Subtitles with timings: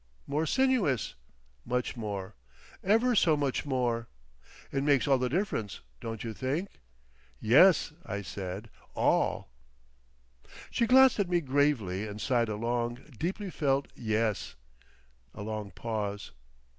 [0.25, 1.13] "More sinuous."
[1.63, 2.33] "Much more."
[2.83, 4.07] "Ever so much more."
[4.71, 6.69] "It makes all the difference, don't you think?"
[7.39, 9.51] "Yes," I said, "all."
[10.71, 14.55] She glanced at me gravely and sighed a long, deeply felt "Yes."
[15.35, 16.31] A long pause.